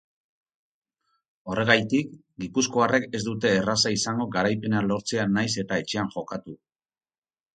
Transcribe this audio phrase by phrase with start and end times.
[1.51, 2.15] Horregaitik,
[2.45, 6.57] gipuzkoarrek ez dute erraza izango garaipena lortzea nahiz eta etxean jokatu.